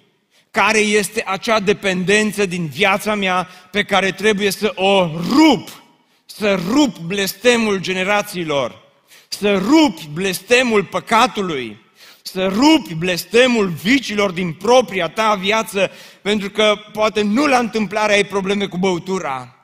[0.51, 5.83] Care este acea dependență din viața mea pe care trebuie să o rup?
[6.25, 8.83] Să rup blestemul generațiilor,
[9.29, 11.82] să rupi blestemul păcatului,
[12.23, 15.91] să rupi blestemul vicilor din propria ta viață,
[16.23, 19.57] pentru că poate nu la întâmplare ai probleme cu băutura,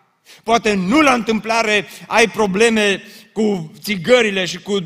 [0.42, 4.78] poate nu la întâmplare ai probleme cu țigările și cu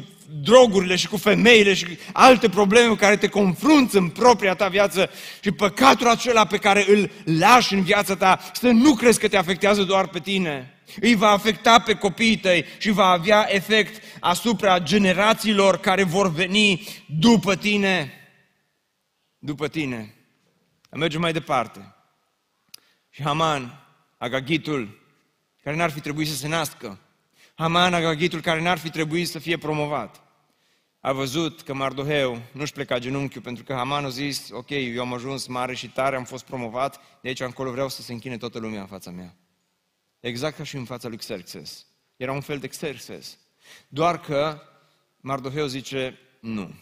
[0.42, 5.10] drogurile și cu femeile și alte probleme cu care te confrunți în propria ta viață
[5.40, 9.36] și păcatul acela pe care îl lași în viața ta, să nu crezi că te
[9.36, 10.71] afectează doar pe tine.
[11.00, 16.86] Îi va afecta pe copiii tăi și va avea efect asupra generațiilor care vor veni
[17.18, 18.12] după tine.
[19.38, 20.14] După tine.
[20.90, 21.94] Mergem mai departe.
[23.10, 23.86] Și Haman,
[24.18, 25.00] Agagitul,
[25.62, 26.98] care n-ar fi trebuit să se nască,
[27.54, 30.22] Haman, Agagitul, care n-ar fi trebuit să fie promovat,
[31.00, 35.14] a văzut că Mardoheu nu-și pleca genunchiul, pentru că Haman a zis, ok, eu am
[35.14, 38.58] ajuns mare și tare, am fost promovat, de aici încolo vreau să se închine toată
[38.58, 39.36] lumea în fața mea.
[40.22, 41.86] Exact ca și în fața lui Xerxes.
[42.16, 43.38] Era un fel de Xerxes.
[43.88, 44.60] Doar că
[45.20, 46.74] Mardoheu zice, nu,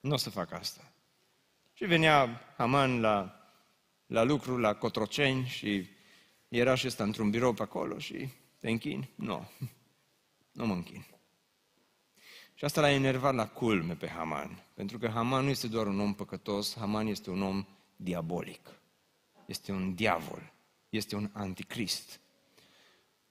[0.00, 0.92] nu o să fac asta.
[1.72, 3.40] Și venea Haman la,
[4.06, 5.88] la lucru, la Cotroceni și
[6.48, 9.10] era și ăsta într-un birou pe acolo și te închini?
[9.14, 9.50] Nu,
[10.52, 11.06] nu mă închin.
[12.54, 14.62] Și asta l-a enervat la culme pe Haman.
[14.74, 17.66] Pentru că Haman nu este doar un om păcătos, Haman este un om
[17.96, 18.80] diabolic.
[19.46, 20.52] Este un diavol.
[20.88, 22.20] Este un anticrist.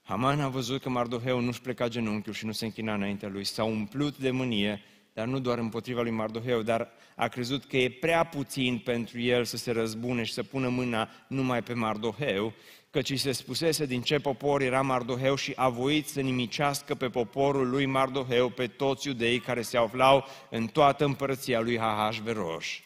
[0.09, 3.43] Haman a văzut că Mardoheu nu-și pleca genunchiul și nu se închina înaintea lui.
[3.43, 4.81] S-a umplut de mânie,
[5.13, 9.43] dar nu doar împotriva lui Mardoheu, dar a crezut că e prea puțin pentru el
[9.43, 12.53] să se răzbune și să pună mâna numai pe Mardoheu,
[12.89, 17.69] căci se spusese din ce popor era Mardoheu și a voit să nimicească pe poporul
[17.69, 22.79] lui Mardoheu pe toți iudeii care se aflau în toată împărăția lui Ahasveroș.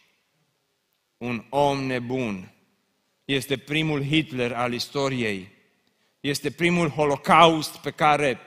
[1.17, 2.53] Un om nebun.
[3.25, 5.51] Este primul Hitler al istoriei
[6.23, 8.39] este primul holocaust pe care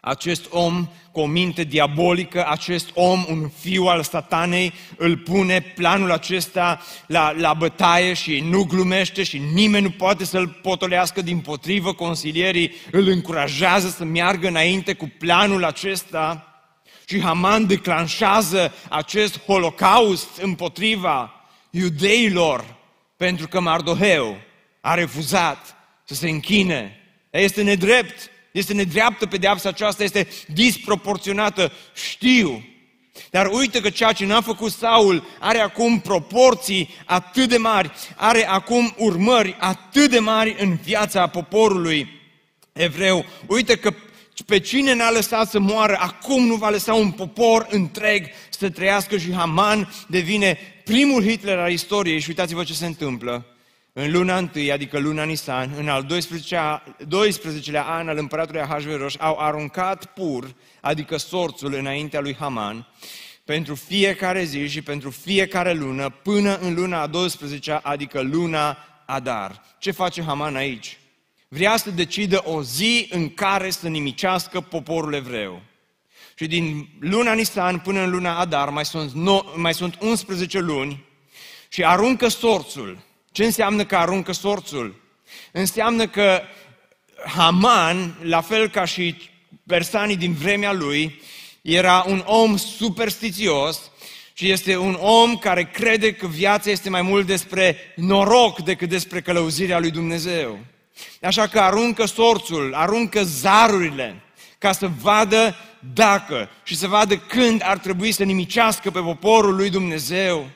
[0.00, 6.10] acest om cu o minte diabolică, acest om, un fiu al satanei, îl pune planul
[6.10, 11.92] acesta la, la bătaie și nu glumește și nimeni nu poate să-l potolească din potrivă.
[11.92, 16.44] Consilierii îl încurajează să meargă înainte cu planul acesta
[17.04, 22.76] și Haman declanșează acest holocaust împotriva iudeilor
[23.16, 24.36] pentru că Mardoheu
[24.80, 25.79] a refuzat
[26.10, 27.00] să se închine.
[27.30, 32.64] Este nedrept, este nedreaptă pedeapsa aceasta, este disproporționată, știu.
[33.30, 38.48] Dar uite că ceea ce n-a făcut Saul are acum proporții atât de mari, are
[38.48, 42.08] acum urmări atât de mari în viața poporului
[42.72, 43.24] evreu.
[43.46, 43.94] Uite că
[44.46, 49.16] pe cine n-a lăsat să moară, acum nu va lăsa un popor întreg să trăiască
[49.16, 53.49] și Haman devine primul Hitler al istoriei și uitați-vă ce se întâmplă.
[54.02, 59.38] În luna întâi, adică luna Nisan, în al 12-lea, 12 an al împăratului Ahasveros, au
[59.38, 62.86] aruncat pur, adică sorțul înaintea lui Haman,
[63.44, 69.62] pentru fiecare zi și pentru fiecare lună, până în luna a 12 adică luna Adar.
[69.78, 70.98] Ce face Haman aici?
[71.48, 75.62] Vrea să decidă o zi în care să nimicească poporul evreu.
[76.34, 81.04] Și din luna Nisan până în luna Adar mai sunt, no, mai sunt 11 luni
[81.68, 85.02] și aruncă sorțul ce înseamnă că aruncă sorțul?
[85.52, 86.40] Înseamnă că
[87.26, 89.16] Haman, la fel ca și
[89.66, 91.20] persanii din vremea lui,
[91.62, 93.90] era un om superstițios
[94.32, 99.20] și este un om care crede că viața este mai mult despre noroc decât despre
[99.20, 100.58] călăuzirea lui Dumnezeu.
[101.22, 104.22] Așa că aruncă sorțul, aruncă zarurile,
[104.58, 105.56] ca să vadă
[105.94, 110.48] dacă și să vadă când ar trebui să nimicească pe poporul lui Dumnezeu.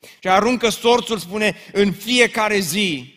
[0.00, 3.14] Și aruncă sorțul, spune, în fiecare zi.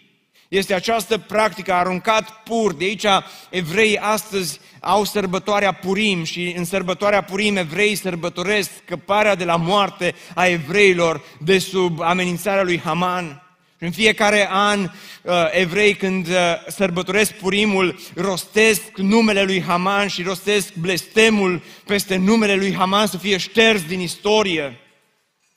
[0.47, 2.73] Este această practică, aruncat pur.
[2.73, 3.05] De aici
[3.49, 10.15] evreii astăzi au sărbătoarea Purim și în sărbătoarea Purim evreii sărbătoresc scăparea de la moarte
[10.35, 13.43] a evreilor de sub amenințarea lui Haman.
[13.77, 16.35] Și în fiecare an, uh, evrei când uh,
[16.67, 23.37] sărbătoresc Purimul, rostesc numele lui Haman și rostesc blestemul peste numele lui Haman să fie
[23.37, 24.79] șters din istorie.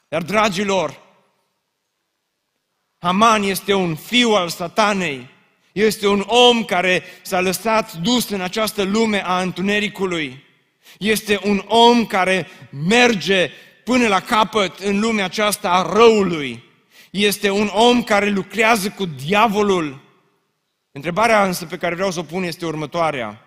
[0.09, 1.02] Dar, dragilor,
[3.03, 5.29] Haman este un fiu al satanei.
[5.73, 10.45] Este un om care s-a lăsat dus în această lume a întunericului.
[10.99, 13.51] Este un om care merge
[13.85, 16.63] până la capăt în lumea aceasta a răului.
[17.11, 20.01] Este un om care lucrează cu diavolul.
[20.93, 23.47] Întrebarea însă pe care vreau să o pun este următoarea.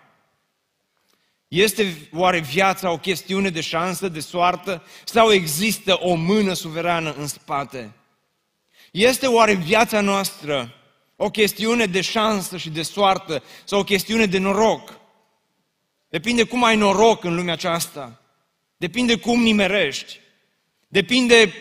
[1.48, 7.26] Este oare viața o chestiune de șansă, de soartă, sau există o mână suverană în
[7.26, 7.94] spate?
[8.96, 10.74] Este oare viața noastră
[11.16, 15.00] o chestiune de șansă și de soartă sau o chestiune de noroc?
[16.08, 18.20] Depinde cum ai noroc în lumea aceasta.
[18.76, 20.20] Depinde cum nimerești.
[20.88, 21.52] Depinde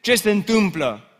[0.00, 1.10] ce se întâmplă.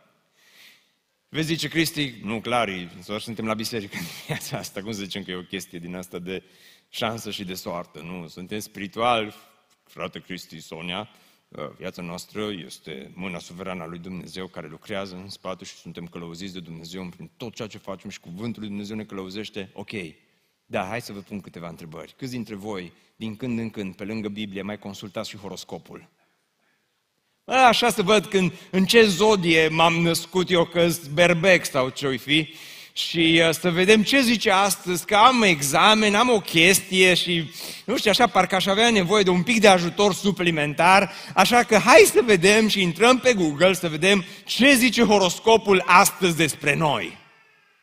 [1.28, 4.82] Vezi, zice Cristi, nu, clar, doar suntem la biserică în viața asta.
[4.82, 6.42] Cum să zicem că e o chestie din asta de
[6.88, 8.00] șansă și de soartă?
[8.00, 9.34] Nu, suntem spirituali,
[9.86, 11.31] frate Cristi, Sonia, uh,
[11.76, 16.52] viața noastră este mâna suverană a lui Dumnezeu care lucrează în spate și suntem călăuziți
[16.52, 19.70] de Dumnezeu prin tot ceea ce facem și cuvântul lui Dumnezeu ne călăuzește.
[19.72, 19.90] Ok,
[20.66, 22.14] da, hai să vă pun câteva întrebări.
[22.16, 26.08] Câți dintre voi, din când în când, pe lângă Biblie, mai consultați și horoscopul?
[27.44, 32.54] Așa să văd când, în ce zodie m-am născut eu, că berbec sau ce-o fi,
[32.92, 37.50] și uh, să vedem ce zice astăzi, că am examen, am o chestie și,
[37.84, 41.78] nu știu, așa, parcă aș avea nevoie de un pic de ajutor suplimentar, așa că
[41.78, 47.18] hai să vedem și intrăm pe Google să vedem ce zice horoscopul astăzi despre noi.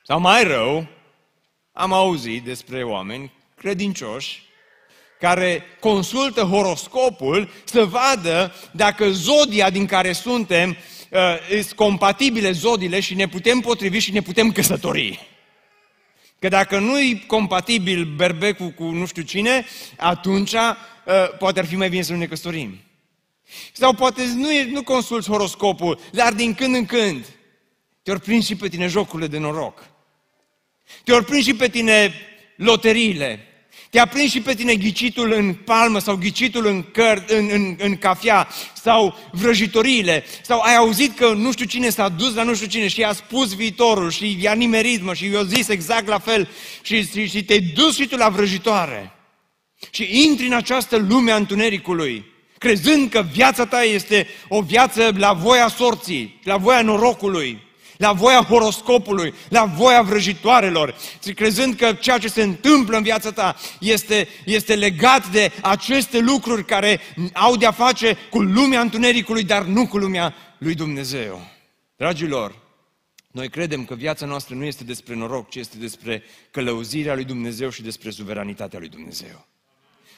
[0.04, 0.88] Sau mai rău,
[1.72, 4.48] am auzit despre oameni credincioși
[5.19, 10.78] care consultă horoscopul să vadă dacă zodia din care suntem
[11.10, 11.19] uh,
[11.50, 15.28] sunt compatibile zodiile și ne putem potrivi și ne putem căsători.
[16.39, 19.65] Că dacă nu e compatibil berbecul cu nu știu cine,
[19.98, 22.80] atunci uh, poate ar fi mai bine să nu ne căsătorim.
[23.72, 27.26] Sau poate nu, e, nu consulți horoscopul, dar din când în când
[28.04, 29.89] te-ori prins și pe tine jocurile de noroc.
[31.04, 32.13] Te-ori prins și pe tine
[32.56, 33.48] loteriile.
[33.89, 37.97] Te-a prins și pe tine ghicitul în palmă sau ghicitul în, căr, în, în, în
[37.97, 38.47] cafea
[38.82, 42.88] sau vrăjitoriile sau ai auzit că nu știu cine s-a dus la nu știu cine
[42.88, 46.49] și i-a spus viitorul și i-a nimerit mă și i-a zis exact la fel
[46.82, 49.12] și, și, și te-ai dus și tu la vrăjitoare.
[49.91, 52.25] Și intri în această lume a întunericului,
[52.58, 57.67] crezând că viața ta este o viață la voia sorții, la voia norocului
[57.99, 60.95] la voia horoscopului, la voia vrăjitoarelor,
[61.35, 66.65] crezând că ceea ce se întâmplă în viața ta este, este legat de aceste lucruri
[66.65, 66.99] care
[67.33, 71.41] au de-a face cu lumea întunericului, dar nu cu lumea lui Dumnezeu.
[71.95, 72.55] Dragilor,
[73.31, 77.69] noi credem că viața noastră nu este despre noroc, ci este despre călăuzirea lui Dumnezeu
[77.69, 79.47] și despre suveranitatea lui Dumnezeu.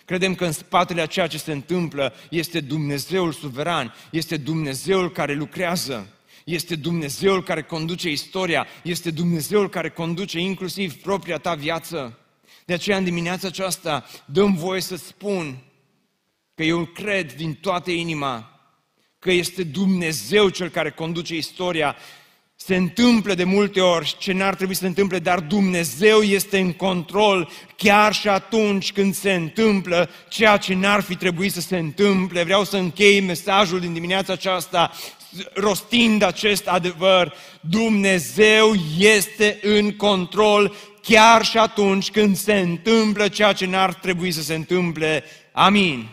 [0.06, 5.34] Credem că în spatele a ceea ce se întâmplă este Dumnezeul suveran, este Dumnezeul care
[5.34, 6.08] lucrează.
[6.46, 12.20] Este Dumnezeul care conduce istoria, este Dumnezeul care conduce inclusiv propria ta viață.
[12.66, 15.58] De aceea, în dimineața aceasta, dăm voie să spun
[16.56, 18.60] că eu cred din toată inima
[19.20, 21.96] că este Dumnezeu cel care conduce istoria.
[22.56, 26.74] Se întâmplă de multe ori ce n-ar trebui să se întâmple, dar Dumnezeu este în
[26.74, 32.44] control chiar și atunci când se întâmplă ceea ce n-ar fi trebuit să se întâmple.
[32.44, 34.92] Vreau să închei mesajul din dimineața aceasta
[35.54, 43.66] rostind acest adevăr, Dumnezeu este în control chiar și atunci când se întâmplă ceea ce
[43.66, 45.24] n-ar trebui să se întâmple.
[45.52, 46.10] Amin.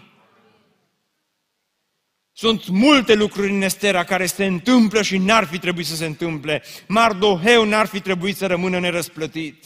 [2.32, 6.62] Sunt multe lucruri în Estera care se întâmplă și n-ar fi trebuit să se întâmple.
[6.86, 9.64] Mardoheu n-ar fi trebuit să rămână nerăsplătit.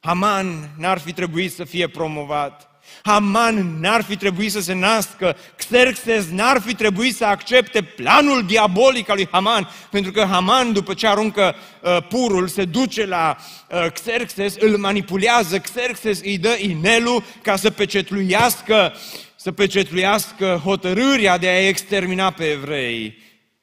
[0.00, 2.75] Haman n-ar fi trebuit să fie promovat.
[3.02, 9.08] Haman n-ar fi trebuit să se nască, Xerxes n-ar fi trebuit să accepte planul diabolic
[9.08, 13.36] al lui Haman, pentru că Haman, după ce aruncă uh, purul, se duce la
[13.70, 18.94] uh, Xerxes, îl manipulează, Xerxes îi dă inelul ca să pecetluiască,
[19.36, 23.18] să pecetluiască hotărârea de a extermina pe evrei.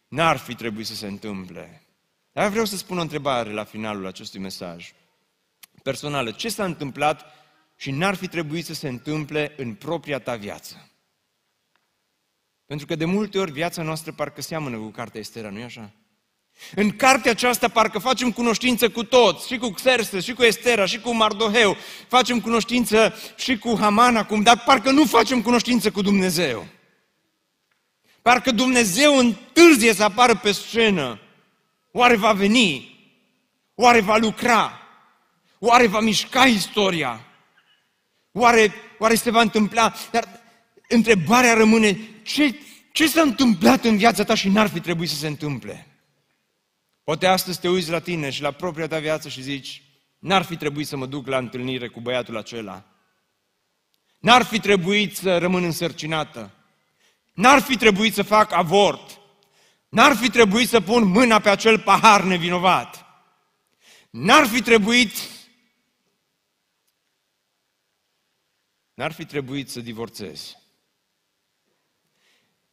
[0.08, 1.84] N-ar fi trebuit să se întâmple.
[2.32, 4.94] Dar vreau să spun o întrebare la finalul acestui mesaj.
[5.84, 7.26] Personală, ce s-a întâmplat
[7.76, 10.90] și n-ar fi trebuit să se întâmple în propria ta viață.
[12.66, 15.92] Pentru că de multe ori viața noastră parcă seamănă cu cartea Estera, nu-i așa?
[16.76, 21.00] În cartea aceasta parcă facem cunoștință cu toți, și cu Xerxes, și cu Estera, și
[21.00, 26.68] cu Mardoheu, facem cunoștință și cu Haman acum, dar parcă nu facem cunoștință cu Dumnezeu.
[28.22, 31.20] Parcă Dumnezeu întârzie să apară pe scenă.
[31.92, 33.00] Oare va veni?
[33.76, 34.80] Oare va lucra?
[35.60, 37.26] Oare va mișca istoria?
[38.34, 39.94] Oare, oare se va întâmpla?
[40.12, 40.42] Dar
[40.88, 42.60] întrebarea rămâne, ce,
[42.92, 45.88] ce s-a întâmplat în viața ta și n-ar fi trebuit să se întâmple?
[47.04, 49.84] Poate astăzi te uiți la tine și la propria ta viață și zici,
[50.20, 52.86] n-ar fi trebuit să mă duc la întâlnire cu băiatul acela.
[54.20, 56.52] N-ar fi trebuit să rămân însărcinată.
[57.34, 59.20] N-ar fi trebuit să fac avort.
[59.90, 63.06] N-ar fi trebuit să pun mâna pe acel pahar nevinovat.
[64.10, 65.12] N-ar fi trebuit
[68.94, 70.58] N-ar fi trebuit să divorțezi.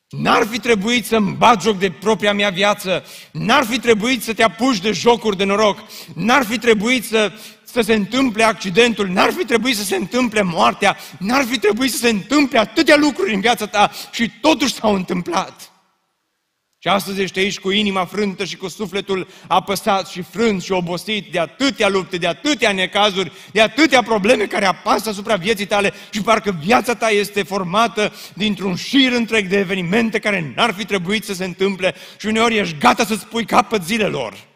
[0.08, 4.42] N-ar fi trebuit să-mi bat joc de propria mea viață, n-ar fi trebuit să te
[4.42, 5.78] apuci de jocuri de noroc,
[6.14, 10.96] n-ar fi trebuit să, să se întâmple accidentul, n-ar fi trebuit să se întâmple moartea,
[11.18, 15.69] n-ar fi trebuit să se întâmple atâtea lucruri în viața ta și totuși s-au întâmplat.
[16.82, 21.32] Și astăzi ești aici cu inima frântă și cu sufletul apăsat și frânt și obosit
[21.32, 26.22] de atâtea lupte, de atâtea necazuri, de atâtea probleme care apasă asupra vieții tale și
[26.22, 31.34] parcă viața ta este formată dintr-un șir întreg de evenimente care n-ar fi trebuit să
[31.34, 34.48] se întâmple și uneori ești gata să spui capăt zilelor.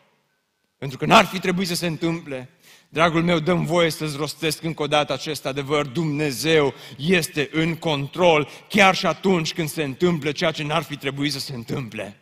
[0.79, 2.49] Pentru că n-ar fi trebuit să se întâmple.
[2.95, 5.87] Dragul meu, dăm voie să-ți rostesc încă o dată acest adevăr.
[5.87, 11.33] Dumnezeu este în control chiar și atunci când se întâmplă ceea ce n-ar fi trebuit
[11.33, 12.21] să se întâmple.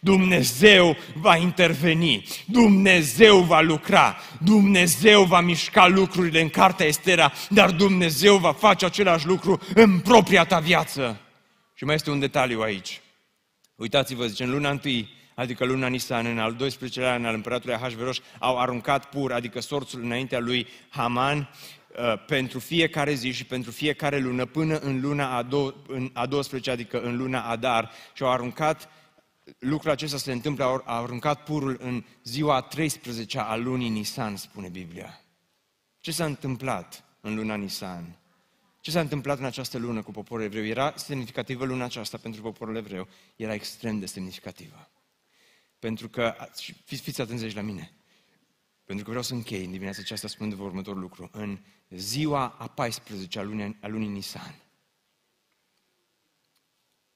[0.00, 8.36] Dumnezeu va interveni, Dumnezeu va lucra, Dumnezeu va mișca lucrurile în cartea Estera, dar Dumnezeu
[8.36, 11.20] va face același lucru în propria ta viață.
[11.74, 13.00] Și mai este un detaliu aici.
[13.76, 18.20] Uitați-vă, zice, în luna întâi adică luna Nisan, în al 12-lea an al împăratului Ahasveros,
[18.38, 24.18] au aruncat pur, adică sorțul înaintea lui Haman, uh, pentru fiecare zi și pentru fiecare
[24.18, 28.30] lună, până în luna a, do- în a 12, adică în luna Adar, și au
[28.30, 28.88] aruncat,
[29.58, 35.20] lucrul acesta se întâmplă, au aruncat purul în ziua 13 a lunii Nisan, spune Biblia.
[36.00, 38.18] Ce s-a întâmplat în luna Nisan?
[38.80, 40.64] Ce s-a întâmplat în această lună cu poporul evreu?
[40.64, 43.08] Era semnificativă luna aceasta pentru poporul evreu.
[43.36, 44.88] Era extrem de semnificativă.
[45.84, 46.48] Pentru că,
[46.84, 47.92] fiți, fiți atenți aici la mine,
[48.84, 51.28] pentru că vreau să închei în dimineața aceasta spunând următorul lucru.
[51.32, 54.62] În ziua a 14 a lunii, a lunii Nisan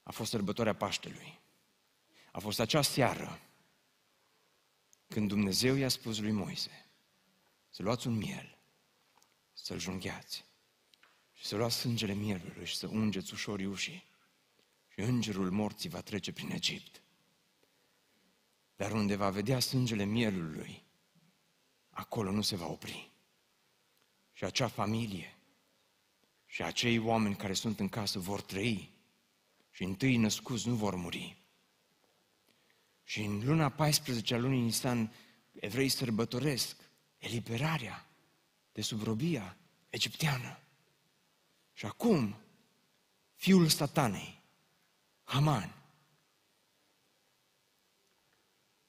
[0.03, 1.41] a fost sărbătoarea Paștelui.
[2.33, 3.41] A fost acea seară
[5.07, 6.87] când Dumnezeu i-a spus lui Moise
[7.71, 8.59] să luați un miel,
[9.53, 10.45] să-l jungheați
[11.33, 14.05] și să luați sângele mielului și să ungeți ușor ușii
[14.89, 17.03] și îngerul morții va trece prin Egipt.
[18.79, 20.83] Dar unde va vedea sângele mielului,
[21.91, 23.11] acolo nu se va opri.
[24.33, 25.39] Și acea familie
[26.47, 28.93] și acei oameni care sunt în casă vor trăi
[29.71, 31.37] și întâi născuți nu vor muri.
[33.05, 35.13] Și în luna 14 a lunii Nisan,
[35.53, 36.77] evrei sărbătoresc
[37.19, 38.07] eliberarea
[38.73, 39.57] de subrobia
[39.89, 40.59] egipteană.
[41.73, 42.37] Și acum,
[43.35, 44.43] fiul satanei,
[45.23, 45.78] Haman,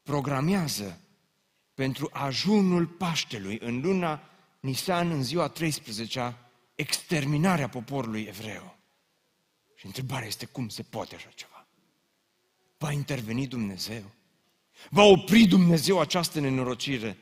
[0.09, 1.01] programează
[1.73, 4.29] pentru ajunul Paștelui în luna
[4.59, 6.35] Nisan, în ziua 13
[6.75, 8.77] exterminarea poporului evreu.
[9.75, 11.67] Și întrebarea este cum se poate așa ceva?
[12.77, 14.03] Va interveni Dumnezeu?
[14.89, 17.17] Va opri Dumnezeu această nenorocire?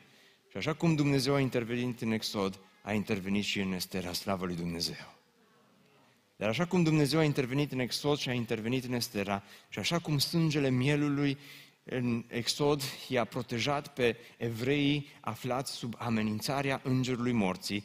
[0.50, 4.56] Și așa cum Dumnezeu a intervenit în Exod, a intervenit și în Estera, slavă lui
[4.56, 5.14] Dumnezeu.
[6.36, 9.98] Dar așa cum Dumnezeu a intervenit în Exod și a intervenit în Estera, și așa
[9.98, 11.38] cum sângele mielului
[11.90, 17.84] în Exod i-a protejat pe evreii aflați sub amenințarea îngerului morții,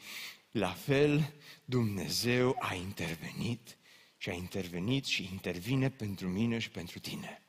[0.52, 1.34] la fel
[1.66, 3.78] Dumnezeu a intervenit
[4.18, 7.42] și a intervenit și intervine pentru mine și pentru tine.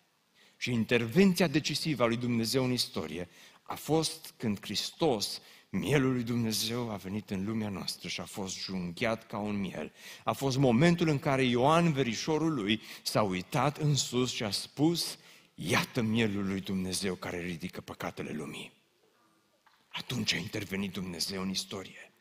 [0.56, 3.28] Și intervenția decisivă a lui Dumnezeu în istorie
[3.62, 5.40] a fost când Hristos,
[5.70, 9.92] mielul lui Dumnezeu, a venit în lumea noastră și a fost junghiat ca un miel.
[10.24, 15.18] A fost momentul în care Ioan, verișorul lui, s-a uitat în sus și a spus,
[15.54, 18.72] Iată mielul lui Dumnezeu care ridică păcatele lumii.
[19.88, 22.12] Atunci a intervenit Dumnezeu în istorie,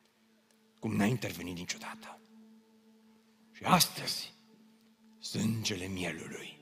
[0.80, 2.22] cum n-a intervenit niciodată.
[3.52, 4.34] Și astăzi,
[5.20, 6.62] sângele mielului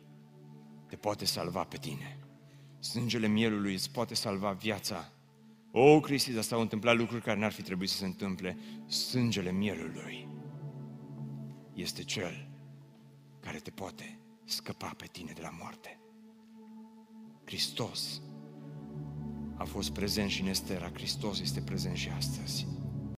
[0.87, 2.19] te poate salva pe tine.
[2.79, 5.11] Sângele mielului îți poate salva viața.
[5.71, 8.57] O, Cristi, dar s-au întâmplat lucruri care n-ar fi trebuit să se întâmple.
[8.87, 10.27] Sângele mielului
[11.73, 12.49] este cel
[13.39, 16.00] care te poate scăpa pe tine de la moarte.
[17.51, 18.21] Hristos
[19.55, 22.67] a fost prezent și în Estera, Hristos este prezent și astăzi.